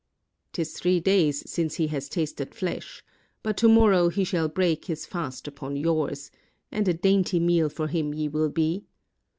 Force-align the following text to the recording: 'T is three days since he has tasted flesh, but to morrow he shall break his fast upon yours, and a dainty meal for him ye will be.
'T 0.53 0.63
is 0.63 0.73
three 0.73 0.99
days 0.99 1.47
since 1.47 1.75
he 1.75 1.85
has 1.85 2.09
tasted 2.09 2.55
flesh, 2.55 3.03
but 3.43 3.55
to 3.55 3.69
morrow 3.69 4.09
he 4.09 4.23
shall 4.23 4.47
break 4.47 4.85
his 4.85 5.05
fast 5.05 5.47
upon 5.47 5.75
yours, 5.75 6.31
and 6.71 6.87
a 6.87 6.93
dainty 6.95 7.39
meal 7.39 7.69
for 7.69 7.85
him 7.85 8.11
ye 8.11 8.27
will 8.27 8.49
be. 8.49 8.87